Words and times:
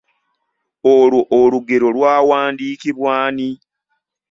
Olwo 0.95 1.21
olugero 1.39 1.87
lwawandiikibwa 1.95 3.09
ani? 3.25 3.49